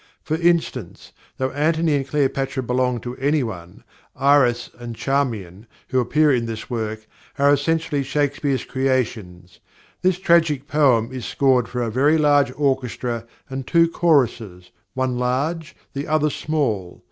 For 0.23 0.33
instance, 0.37 1.11
though 1.37 1.51
Antony 1.51 1.93
and 1.93 2.07
Cleopatra 2.07 2.63
belong 2.63 3.01
to 3.01 3.15
anyone, 3.17 3.83
Iris 4.15 4.71
and 4.79 4.95
Charmian, 4.95 5.67
who 5.89 5.99
appear 5.99 6.33
in 6.33 6.47
this 6.47 6.71
work, 6.71 7.05
are 7.37 7.53
essentially 7.53 8.01
Shakespeare's 8.01 8.65
creations. 8.65 9.59
This 10.01 10.17
"Tragic 10.17 10.67
Poem" 10.67 11.11
is 11.11 11.27
scored 11.27 11.67
for 11.69 11.83
a 11.83 11.91
very 11.91 12.17
large 12.17 12.51
orchestra, 12.57 13.27
and 13.47 13.67
two 13.67 13.87
choruses, 13.87 14.71
one 14.95 15.19
large, 15.19 15.75
the 15.93 16.07
other 16.07 16.31
small. 16.31 16.99